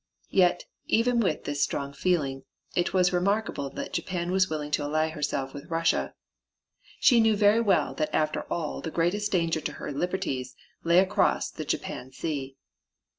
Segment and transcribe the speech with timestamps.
[0.31, 2.41] Yet, even with this strong feeling,
[2.73, 6.15] it was remarkable that Japan was willing to ally herself with Russia.
[6.99, 11.51] She knew very well that after all the greatest danger to her liberties lay across
[11.51, 12.55] the Japan Sea.